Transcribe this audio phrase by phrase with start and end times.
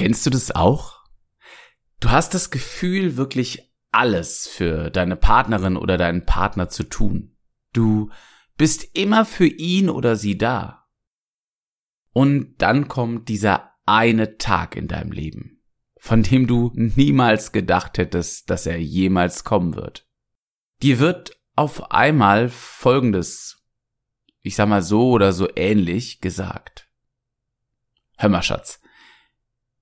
[0.00, 1.04] Kennst du das auch?
[2.00, 7.36] Du hast das Gefühl, wirklich alles für deine Partnerin oder deinen Partner zu tun.
[7.74, 8.08] Du
[8.56, 10.88] bist immer für ihn oder sie da.
[12.14, 15.60] Und dann kommt dieser eine Tag in deinem Leben,
[15.98, 20.08] von dem du niemals gedacht hättest, dass er jemals kommen wird.
[20.80, 23.62] Dir wird auf einmal Folgendes,
[24.40, 26.88] ich sag mal so oder so ähnlich gesagt.
[28.16, 28.79] Hör mal, Schatz,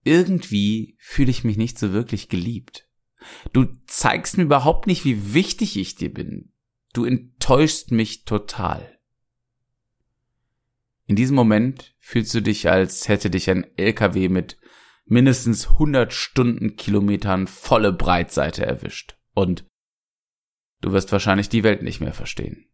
[0.08, 2.88] irgendwie fühle ich mich nicht so wirklich geliebt.
[3.52, 6.52] Du zeigst mir überhaupt nicht, wie wichtig ich dir bin.
[6.92, 8.98] Du enttäuschst mich total.
[11.06, 14.58] In diesem Moment fühlst du dich, als hätte dich ein LKW mit
[15.04, 19.16] mindestens 100 Stundenkilometern volle Breitseite erwischt.
[19.34, 19.64] Und
[20.80, 22.66] du wirst wahrscheinlich die Welt nicht mehr verstehen.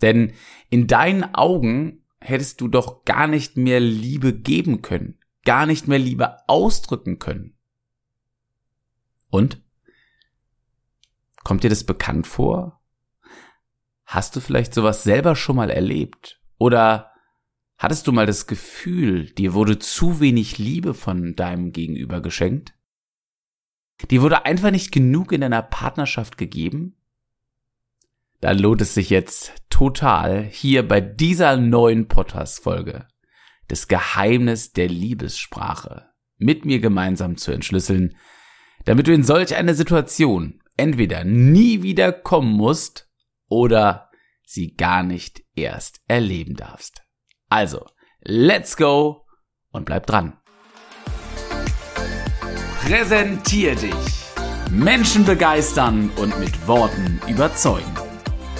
[0.00, 0.32] Denn
[0.70, 5.98] in deinen Augen hättest du doch gar nicht mehr Liebe geben können, gar nicht mehr
[5.98, 7.56] Liebe ausdrücken können.
[9.30, 9.62] Und?
[11.44, 12.80] Kommt dir das bekannt vor?
[14.04, 16.40] Hast du vielleicht sowas selber schon mal erlebt?
[16.58, 17.12] Oder
[17.76, 22.74] hattest du mal das Gefühl, dir wurde zu wenig Liebe von deinem Gegenüber geschenkt?
[24.10, 26.96] Dir wurde einfach nicht genug in deiner Partnerschaft gegeben?
[28.40, 33.08] Dann lohnt es sich jetzt total hier bei dieser neuen Podcast-Folge
[33.68, 38.16] das Geheimnis der Liebessprache mit mir gemeinsam zu entschlüsseln,
[38.84, 43.08] damit du in solch eine Situation entweder nie wieder kommen musst
[43.48, 44.10] oder
[44.46, 47.02] sie gar nicht erst erleben darfst.
[47.50, 47.86] Also,
[48.22, 49.26] let's go
[49.70, 50.38] und bleib dran.
[52.80, 53.92] Präsentier dich.
[54.70, 58.07] Menschen begeistern und mit Worten überzeugen.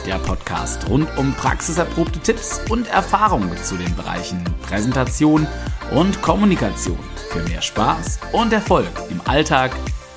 [0.09, 5.47] Der Podcast rund um praxiserprobte Tipps und Erfahrungen zu den Bereichen Präsentation
[5.95, 9.71] und Kommunikation für mehr Spaß und Erfolg im Alltag,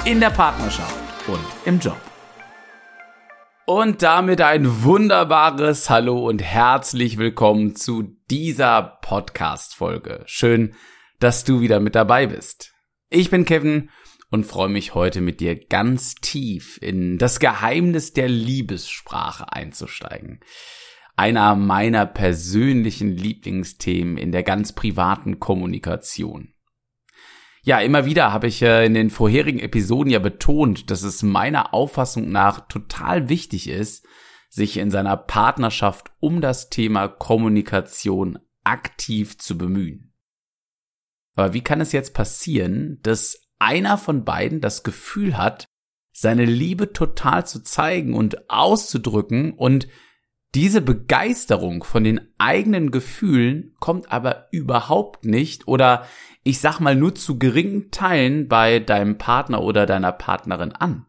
[0.06, 0.96] in der Partnerschaft
[1.28, 1.98] und im Job.
[3.66, 10.24] Und damit ein wunderbares Hallo und herzlich willkommen zu dieser Podcast-Folge.
[10.26, 10.74] Schön,
[11.20, 12.74] dass du wieder mit dabei bist.
[13.10, 13.90] Ich bin Kevin
[14.32, 20.40] und freue mich heute mit dir ganz tief in das Geheimnis der Liebessprache einzusteigen.
[21.18, 26.54] Einer meiner persönlichen Lieblingsthemen in der ganz privaten Kommunikation.
[27.64, 31.76] Ja, immer wieder habe ich äh, in den vorherigen Episoden ja betont, dass es meiner
[31.76, 34.08] Auffassung nach total wichtig ist,
[34.50, 40.14] sich in seiner Partnerschaft um das Thema Kommunikation aktiv zu bemühen.
[41.36, 45.66] Aber wie kann es jetzt passieren, dass einer von beiden das Gefühl hat,
[46.12, 49.88] seine Liebe total zu zeigen und auszudrücken und
[50.54, 56.06] diese Begeisterung von den eigenen Gefühlen kommt aber überhaupt nicht oder
[56.44, 61.06] ich sag mal nur zu geringen Teilen bei deinem Partner oder deiner Partnerin an.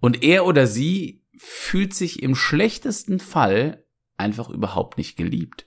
[0.00, 3.86] Und er oder sie fühlt sich im schlechtesten Fall
[4.18, 5.66] einfach überhaupt nicht geliebt.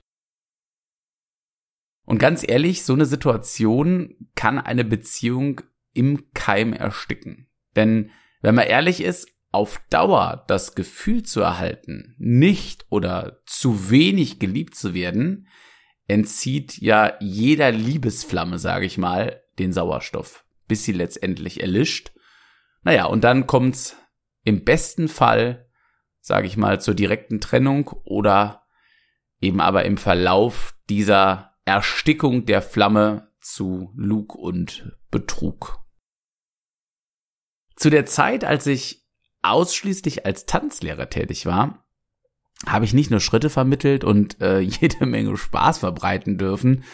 [2.08, 5.60] Und ganz ehrlich, so eine Situation kann eine Beziehung
[5.92, 7.50] im Keim ersticken.
[7.76, 8.10] Denn
[8.40, 14.74] wenn man ehrlich ist, auf Dauer das Gefühl zu erhalten, nicht oder zu wenig geliebt
[14.74, 15.48] zu werden,
[16.06, 22.12] entzieht ja jeder Liebesflamme, sage ich mal, den Sauerstoff, bis sie letztendlich erlischt.
[22.84, 23.98] Naja, und dann kommt's
[24.44, 25.68] im besten Fall,
[26.20, 28.62] sage ich mal, zur direkten Trennung oder
[29.42, 35.78] eben aber im Verlauf dieser Erstickung der Flamme zu Lug und Betrug.
[37.76, 39.06] Zu der Zeit, als ich
[39.42, 41.84] ausschließlich als Tanzlehrer tätig war,
[42.66, 46.84] habe ich nicht nur Schritte vermittelt und äh, jede Menge Spaß verbreiten dürfen,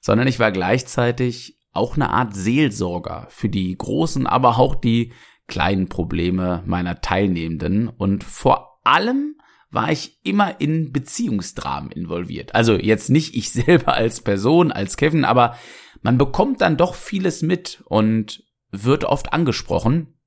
[0.00, 5.12] sondern ich war gleichzeitig auch eine Art Seelsorger für die großen, aber auch die
[5.46, 9.36] kleinen Probleme meiner Teilnehmenden und vor allem
[9.74, 12.54] war ich immer in Beziehungsdramen involviert.
[12.54, 15.56] Also jetzt nicht ich selber als Person, als Kevin, aber
[16.02, 20.18] man bekommt dann doch vieles mit und wird oft angesprochen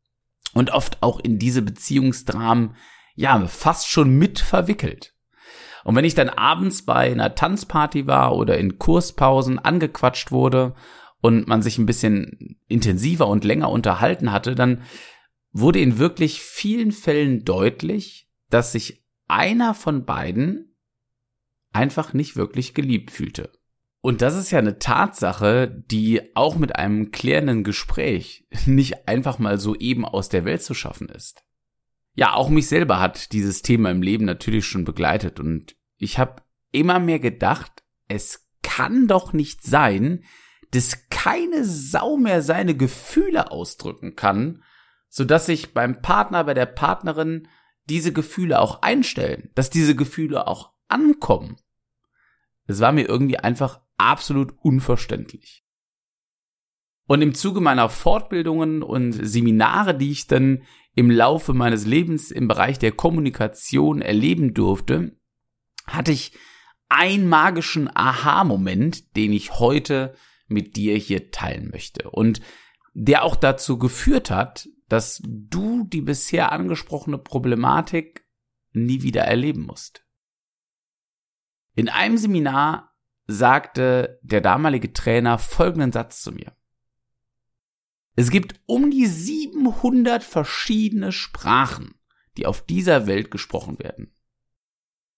[0.54, 2.76] und oft auch in diese Beziehungsdramen,
[3.16, 5.14] ja, fast schon mit verwickelt.
[5.84, 10.76] Und wenn ich dann abends bei einer Tanzparty war oder in Kurspausen angequatscht wurde
[11.22, 14.82] und man sich ein bisschen intensiver und länger unterhalten hatte, dann
[15.52, 20.76] wurde in wirklich vielen Fällen deutlich, dass sich einer von beiden
[21.72, 23.52] einfach nicht wirklich geliebt fühlte.
[24.02, 29.58] Und das ist ja eine Tatsache, die auch mit einem klärenden Gespräch nicht einfach mal
[29.58, 31.44] so eben aus der Welt zu schaffen ist.
[32.14, 36.42] Ja, auch mich selber hat dieses Thema im Leben natürlich schon begleitet und ich habe
[36.72, 40.24] immer mehr gedacht, es kann doch nicht sein,
[40.72, 44.64] dass keine Sau mehr seine Gefühle ausdrücken kann,
[45.10, 47.48] so dass sich beim Partner, bei der Partnerin
[47.90, 51.58] diese Gefühle auch einstellen, dass diese Gefühle auch ankommen.
[52.66, 55.64] Es war mir irgendwie einfach absolut unverständlich.
[57.08, 60.64] Und im Zuge meiner Fortbildungen und Seminare, die ich dann
[60.94, 65.16] im Laufe meines Lebens im Bereich der Kommunikation erleben durfte,
[65.86, 66.34] hatte ich
[66.90, 70.16] einen magischen Aha-Moment, den ich heute
[70.48, 72.42] mit dir hier teilen möchte und
[72.94, 78.26] der auch dazu geführt hat, dass du die bisher angesprochene Problematik
[78.72, 80.06] nie wieder erleben musst.
[81.76, 82.96] In einem Seminar
[83.28, 86.56] sagte der damalige Trainer folgenden Satz zu mir.
[88.16, 91.94] Es gibt um die 700 verschiedene Sprachen,
[92.38, 94.12] die auf dieser Welt gesprochen werden.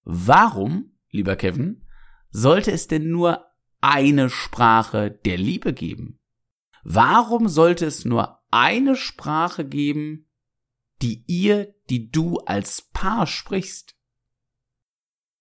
[0.04, 1.86] Warum, lieber Kevin,
[2.32, 3.46] sollte es denn nur
[3.80, 6.19] eine Sprache der Liebe geben?
[6.84, 10.30] Warum sollte es nur eine Sprache geben,
[11.02, 13.96] die ihr, die du als Paar sprichst?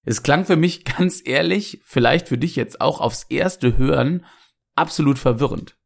[0.05, 4.25] Es klang für mich ganz ehrlich, vielleicht für dich jetzt auch aufs erste Hören,
[4.75, 5.77] absolut verwirrend.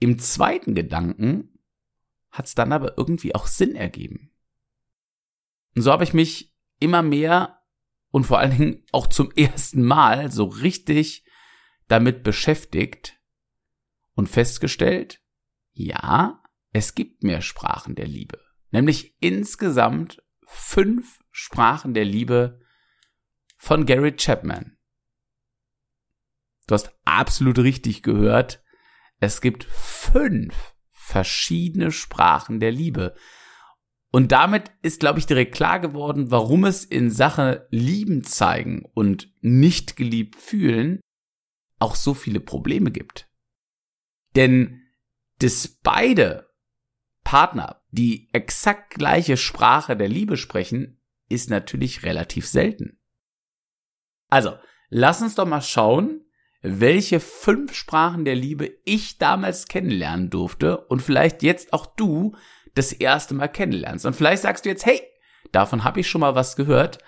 [0.00, 1.58] Im zweiten Gedanken
[2.30, 4.32] hat es dann aber irgendwie auch Sinn ergeben.
[5.74, 7.60] Und so habe ich mich immer mehr
[8.10, 11.24] und vor allen Dingen auch zum ersten Mal so richtig
[11.88, 13.20] damit beschäftigt
[14.14, 15.20] und festgestellt,
[15.72, 18.40] ja, es gibt mehr Sprachen der Liebe.
[18.70, 22.60] Nämlich insgesamt fünf Sprachen der Liebe
[23.56, 24.76] von Gary Chapman.
[26.66, 28.62] Du hast absolut richtig gehört.
[29.20, 33.14] Es gibt fünf verschiedene Sprachen der Liebe.
[34.10, 39.32] Und damit ist, glaube ich, direkt klar geworden, warum es in Sache Lieben zeigen und
[39.40, 41.00] nicht geliebt fühlen
[41.78, 43.28] auch so viele Probleme gibt.
[44.36, 44.80] Denn
[45.38, 46.48] dass beide
[47.24, 53.00] Partner die exakt gleiche Sprache der Liebe sprechen, ist natürlich relativ selten.
[54.28, 54.54] Also,
[54.90, 56.24] lass uns doch mal schauen,
[56.62, 62.36] welche fünf Sprachen der Liebe ich damals kennenlernen durfte und vielleicht jetzt auch du
[62.74, 64.06] das erste Mal kennenlernst.
[64.06, 65.00] Und vielleicht sagst du jetzt, hey,
[65.52, 66.98] davon habe ich schon mal was gehört.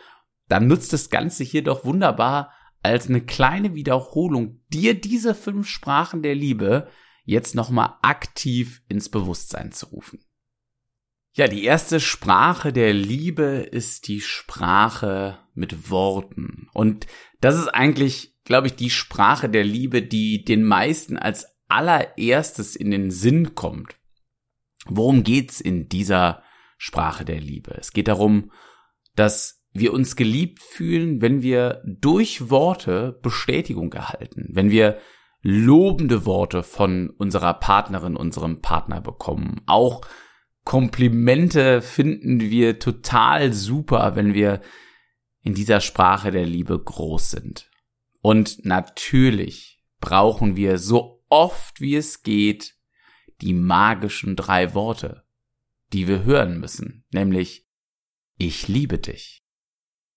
[0.48, 2.52] Dann nutzt das Ganze hier doch wunderbar
[2.82, 6.88] als eine kleine Wiederholung, dir diese fünf Sprachen der Liebe
[7.26, 10.20] jetzt nochmal aktiv ins Bewusstsein zu rufen.
[11.34, 16.70] Ja, die erste Sprache der Liebe ist die Sprache mit Worten.
[16.72, 17.06] Und
[17.42, 22.90] das ist eigentlich, glaube ich, die Sprache der Liebe, die den meisten als allererstes in
[22.90, 23.96] den Sinn kommt.
[24.86, 26.42] Worum geht's in dieser
[26.78, 27.74] Sprache der Liebe?
[27.76, 28.50] Es geht darum,
[29.14, 34.98] dass wir uns geliebt fühlen, wenn wir durch Worte Bestätigung erhalten, wenn wir
[35.48, 40.02] lobende Worte von unserer Partnerin, unserem Partner bekommen, auch
[40.64, 44.60] Komplimente finden wir total super, wenn wir
[45.40, 47.70] in dieser Sprache der Liebe groß sind.
[48.20, 52.74] Und natürlich brauchen wir so oft wie es geht
[53.42, 55.24] die magischen drei Worte,
[55.92, 57.68] die wir hören müssen, nämlich
[58.36, 59.44] ich liebe dich.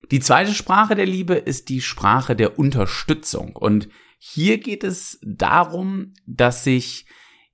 [0.09, 3.87] Die zweite Sprache der Liebe ist die Sprache der Unterstützung und
[4.19, 7.05] hier geht es darum, dass sich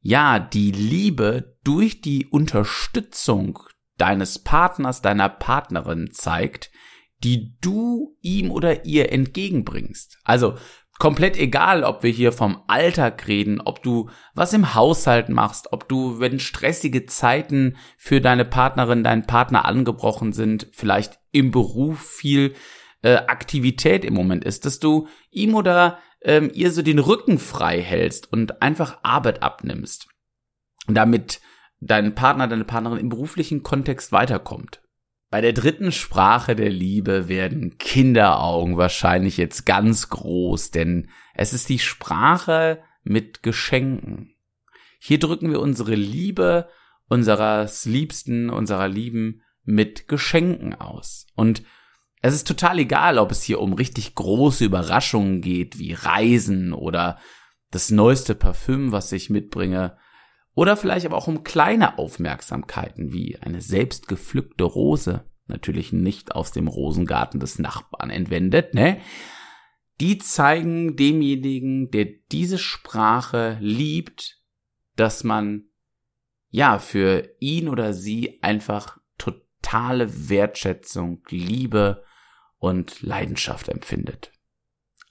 [0.07, 3.57] ja, die Liebe durch die Unterstützung
[3.97, 6.69] deines Partners, deiner Partnerin zeigt,
[7.23, 10.19] die du ihm oder ihr entgegenbringst.
[10.23, 10.57] Also
[10.99, 15.89] komplett egal, ob wir hier vom Alltag reden, ob du was im Haushalt machst, ob
[15.89, 22.53] du, wenn stressige Zeiten für deine Partnerin, deinen Partner angebrochen sind, vielleicht im Beruf viel
[23.01, 27.81] äh, Aktivität im Moment ist, dass du ihm oder ähm, ihr so den Rücken frei
[27.81, 30.07] hältst und einfach Arbeit abnimmst.
[30.87, 31.39] Damit
[31.79, 34.81] dein Partner, deine Partnerin im beruflichen Kontext weiterkommt.
[35.29, 41.69] Bei der dritten Sprache der Liebe werden Kinderaugen wahrscheinlich jetzt ganz groß, denn es ist
[41.69, 44.35] die Sprache mit Geschenken.
[44.99, 46.67] Hier drücken wir unsere Liebe
[47.07, 51.27] unseres Liebsten, unserer Lieben mit Geschenken aus.
[51.35, 51.63] Und
[52.27, 57.19] es ist total egal, ob es hier um richtig große Überraschungen geht, wie Reisen oder
[57.69, 59.95] das neueste Parfüm, was ich mitbringe,
[60.55, 66.51] oder vielleicht aber auch um kleine Aufmerksamkeiten, wie eine selbst gepflückte Rose, natürlich nicht aus
[66.51, 68.99] dem Rosengarten des Nachbarn entwendet, ne?
[70.01, 74.41] Die zeigen demjenigen, der diese Sprache liebt,
[74.95, 75.65] dass man
[76.49, 82.03] ja für ihn oder sie einfach totale Wertschätzung, Liebe
[82.65, 84.31] und Leidenschaft empfindet.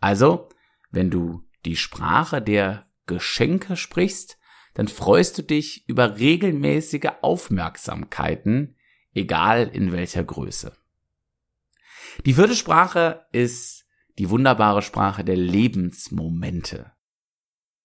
[0.00, 0.48] Also,
[0.90, 4.38] wenn du die Sprache der Geschenke sprichst,
[4.74, 8.76] dann freust du dich über regelmäßige Aufmerksamkeiten,
[9.14, 10.76] egal in welcher Größe.
[12.26, 13.86] Die vierte Sprache ist
[14.18, 16.92] die wunderbare Sprache der Lebensmomente.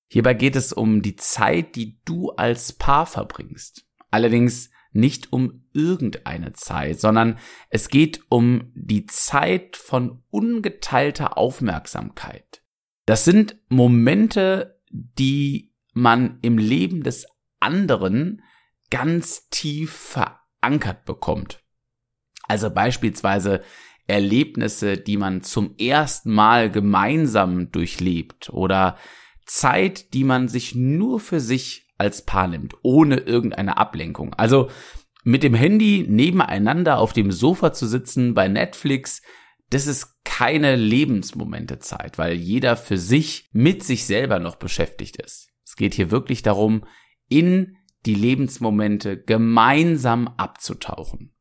[0.08, 3.86] Hierbei geht es um die Zeit, die du als Paar verbringst.
[4.10, 7.38] Allerdings nicht um irgendeine Zeit, sondern
[7.70, 12.64] es geht um die Zeit von ungeteilter Aufmerksamkeit.
[13.06, 17.28] Das sind Momente, die man im Leben des
[17.60, 18.42] anderen
[18.90, 21.64] ganz tief verankert bekommt.
[22.48, 23.62] Also beispielsweise
[24.08, 28.98] Erlebnisse, die man zum ersten Mal gemeinsam durchlebt oder
[29.46, 34.34] Zeit, die man sich nur für sich als Paar nimmt, ohne irgendeine Ablenkung.
[34.34, 34.70] Also
[35.24, 39.22] mit dem Handy nebeneinander auf dem Sofa zu sitzen bei Netflix,
[39.70, 45.50] das ist keine Lebensmomentezeit, weil jeder für sich mit sich selber noch beschäftigt ist.
[45.66, 46.86] Es geht hier wirklich darum,
[47.28, 51.36] in die Lebensmomente gemeinsam abzutauchen.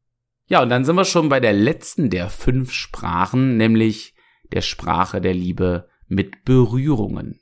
[0.48, 4.14] Ja, und dann sind wir schon bei der letzten der fünf Sprachen, nämlich
[4.52, 7.40] der Sprache der Liebe mit Berührungen.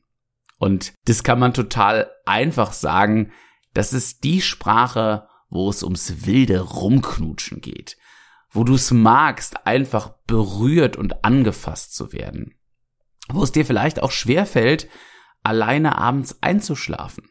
[0.59, 3.33] Und das kann man total einfach sagen.
[3.75, 7.97] Das ist die Sprache, wo es ums wilde Rumknutschen geht.
[8.51, 12.55] Wo du es magst, einfach berührt und angefasst zu werden.
[13.29, 14.89] Wo es dir vielleicht auch schwer fällt,
[15.43, 17.29] alleine abends einzuschlafen.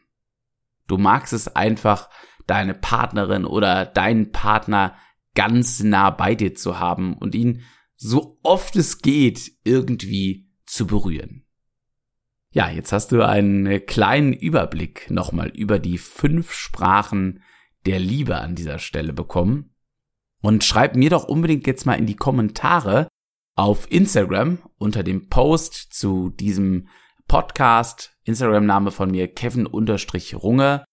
[0.86, 2.08] Du magst es einfach,
[2.46, 4.96] deine Partnerin oder deinen Partner
[5.34, 7.62] ganz nah bei dir zu haben und ihn
[7.96, 11.45] so oft es geht irgendwie zu berühren.
[12.56, 17.42] Ja, jetzt hast du einen kleinen Überblick nochmal über die fünf Sprachen
[17.84, 19.74] der Liebe an dieser Stelle bekommen.
[20.40, 23.08] Und schreib mir doch unbedingt jetzt mal in die Kommentare
[23.56, 26.88] auf Instagram unter dem Post zu diesem
[27.28, 30.85] Podcast, Instagram-Name von mir, Kevin-Runge.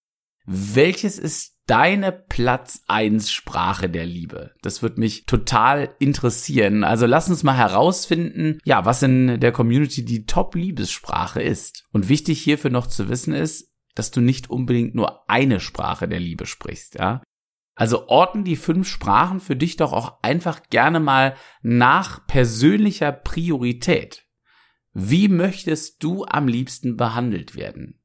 [0.45, 4.51] Welches ist deine Platz eins Sprache der Liebe?
[4.61, 6.83] Das wird mich total interessieren.
[6.83, 11.85] Also lass uns mal herausfinden, ja, was in der Community die Top-Liebessprache ist.
[11.91, 16.19] Und wichtig hierfür noch zu wissen ist, dass du nicht unbedingt nur eine Sprache der
[16.19, 17.21] Liebe sprichst, ja.
[17.75, 24.27] Also orten die fünf Sprachen für dich doch auch einfach gerne mal nach persönlicher Priorität.
[24.93, 28.02] Wie möchtest du am liebsten behandelt werden?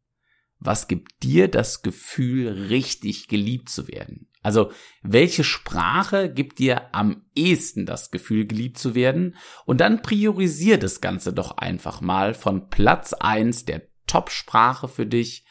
[0.61, 4.29] Was gibt dir das Gefühl, richtig geliebt zu werden?
[4.43, 4.71] Also,
[5.03, 9.37] welche Sprache gibt dir am ehesten das Gefühl, geliebt zu werden?
[9.67, 15.45] Und dann priorisier das Ganze doch einfach mal von Platz eins der Top-Sprache für dich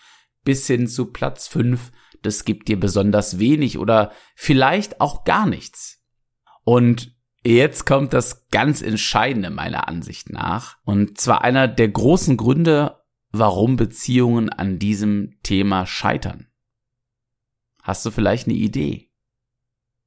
[0.43, 1.91] bis hin zu Platz fünf.
[2.21, 6.01] Das gibt dir besonders wenig oder vielleicht auch gar nichts.
[6.63, 10.75] Und Jetzt kommt das ganz Entscheidende meiner Ansicht nach.
[10.83, 12.97] Und zwar einer der großen Gründe,
[13.31, 16.48] warum Beziehungen an diesem Thema scheitern.
[17.81, 19.12] Hast du vielleicht eine Idee?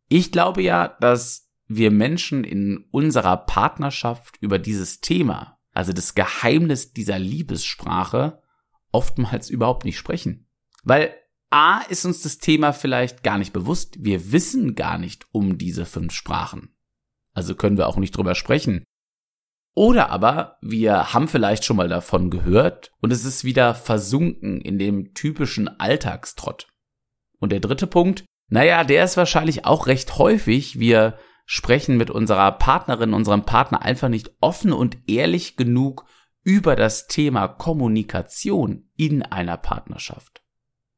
[0.09, 6.93] Ich glaube ja, dass wir Menschen in unserer Partnerschaft über dieses Thema, also das Geheimnis
[6.93, 8.43] dieser Liebessprache,
[8.93, 10.49] oftmals überhaupt nicht sprechen.
[10.83, 11.15] Weil
[11.51, 14.03] A ist uns das Thema vielleicht gar nicht bewusst.
[14.03, 16.75] Wir wissen gar nicht um diese fünf Sprachen.
[17.33, 18.85] Also können wir auch nicht drüber sprechen.
[19.75, 24.79] Oder aber wir haben vielleicht schon mal davon gehört und es ist wieder versunken in
[24.79, 26.69] dem typischen Alltagstrott.
[27.39, 30.79] Und der dritte Punkt, naja, der ist wahrscheinlich auch recht häufig.
[30.79, 36.05] Wir sprechen mit unserer Partnerin, unserem Partner einfach nicht offen und ehrlich genug
[36.43, 40.43] über das Thema Kommunikation in einer Partnerschaft.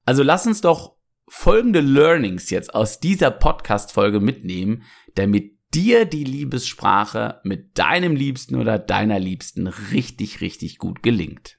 [0.04, 0.96] Also lass uns doch
[1.28, 4.82] folgende Learnings jetzt aus dieser Podcast-Folge mitnehmen,
[5.14, 11.58] damit dir die Liebessprache mit deinem Liebsten oder deiner Liebsten richtig, richtig gut gelingt.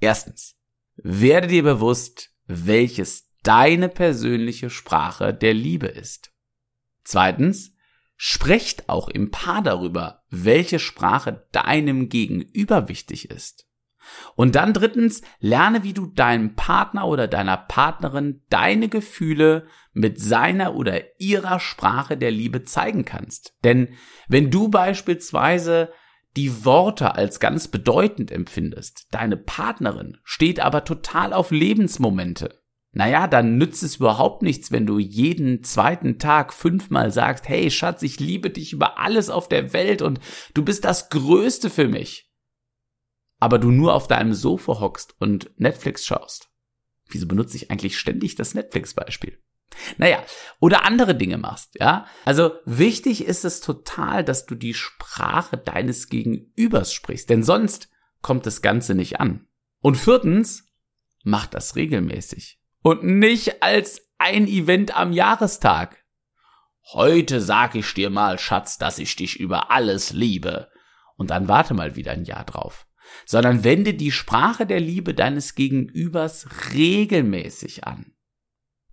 [0.00, 0.56] Erstens,
[0.96, 6.32] werde dir bewusst, welches deine persönliche Sprache der Liebe ist.
[7.04, 7.74] Zweitens,
[8.16, 13.68] sprecht auch im Paar darüber, welche Sprache deinem Gegenüber wichtig ist.
[14.36, 20.74] Und dann drittens, lerne, wie du deinem Partner oder deiner Partnerin deine Gefühle mit seiner
[20.74, 23.54] oder ihrer Sprache der Liebe zeigen kannst.
[23.64, 23.88] Denn
[24.28, 25.90] wenn du beispielsweise
[26.36, 32.60] die Worte als ganz bedeutend empfindest, deine Partnerin steht aber total auf Lebensmomente,
[32.94, 38.02] naja, dann nützt es überhaupt nichts, wenn du jeden zweiten Tag fünfmal sagst, hey Schatz,
[38.02, 40.20] ich liebe dich über alles auf der Welt und
[40.54, 42.30] du bist das Größte für mich
[43.44, 46.48] aber du nur auf deinem Sofa hockst und Netflix schaust.
[47.10, 49.38] Wieso benutze ich eigentlich ständig das Netflix-Beispiel?
[49.98, 50.24] Naja,
[50.60, 52.06] oder andere Dinge machst, ja.
[52.24, 57.90] Also wichtig ist es total, dass du die Sprache deines Gegenübers sprichst, denn sonst
[58.22, 59.46] kommt das Ganze nicht an.
[59.82, 60.64] Und viertens,
[61.22, 62.58] mach das regelmäßig.
[62.80, 66.02] Und nicht als ein Event am Jahrestag.
[66.94, 70.70] Heute sag ich dir mal, Schatz, dass ich dich über alles liebe.
[71.16, 72.86] Und dann warte mal wieder ein Jahr drauf.
[73.26, 78.12] Sondern wende die Sprache der Liebe deines Gegenübers regelmäßig an.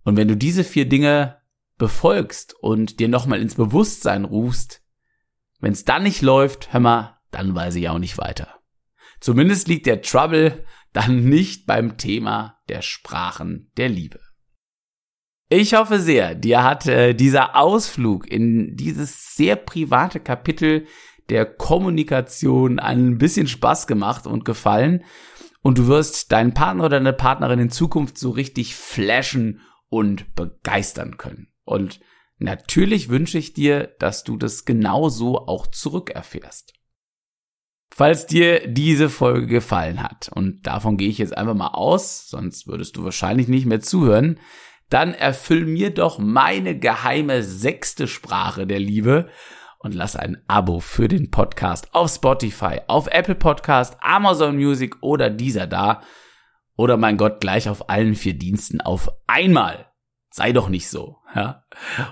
[0.04, 1.40] Und wenn du diese vier Dinge
[1.78, 4.82] befolgst und dir nochmal ins Bewusstsein rufst,
[5.60, 8.60] wenn es dann nicht läuft, hör mal, dann weiß ich auch nicht weiter.
[9.20, 14.20] Zumindest liegt der Trouble dann nicht beim Thema der Sprachen der Liebe.
[15.48, 20.86] Ich hoffe sehr, dir hat äh, dieser Ausflug in dieses sehr private Kapitel
[21.30, 25.04] der Kommunikation ein bisschen Spaß gemacht und gefallen
[25.62, 31.16] und du wirst deinen Partner oder deine Partnerin in Zukunft so richtig flashen und begeistern
[31.16, 31.48] können.
[31.64, 32.00] Und
[32.38, 36.74] natürlich wünsche ich dir, dass du das genauso auch zurückerfährst.
[37.94, 42.66] Falls dir diese Folge gefallen hat, und davon gehe ich jetzt einfach mal aus, sonst
[42.66, 44.40] würdest du wahrscheinlich nicht mehr zuhören,
[44.88, 49.28] dann erfüll mir doch meine geheime sechste Sprache der Liebe
[49.82, 55.28] und lass ein Abo für den Podcast auf Spotify, auf Apple Podcast, Amazon Music oder
[55.30, 56.02] dieser da.
[56.76, 59.88] Oder mein Gott, gleich auf allen vier Diensten auf einmal.
[60.30, 61.64] Sei doch nicht so, ja.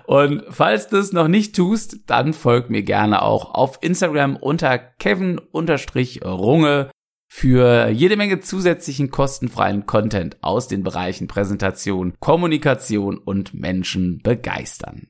[0.06, 4.78] Und falls du es noch nicht tust, dann folg mir gerne auch auf Instagram unter
[4.78, 6.90] Kevin-Runge
[7.32, 15.08] für jede Menge zusätzlichen kostenfreien Content aus den Bereichen Präsentation, Kommunikation und Menschen begeistern.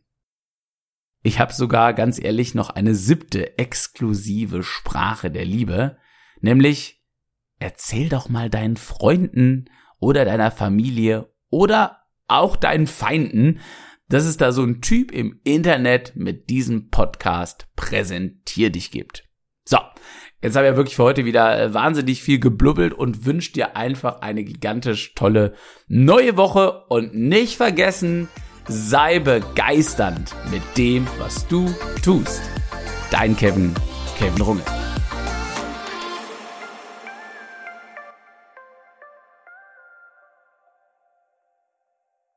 [1.23, 5.99] Ich habe sogar ganz ehrlich noch eine siebte exklusive Sprache der Liebe,
[6.41, 7.03] nämlich
[7.59, 13.61] erzähl doch mal deinen Freunden oder deiner Familie oder auch deinen Feinden,
[14.09, 19.29] dass es da so ein Typ im Internet mit diesem Podcast Präsentier dich gibt.
[19.65, 19.79] So,
[20.41, 23.77] jetzt habe ich ja wirklich für heute wieder äh, wahnsinnig viel geblubbelt und wünsche dir
[23.77, 25.55] einfach eine gigantisch tolle
[25.87, 28.29] neue Woche und nicht vergessen,
[28.69, 32.43] sei begeisternd mit dem, was du tust.
[33.11, 33.75] Dein Kevin,
[34.19, 34.63] Kevin Runge.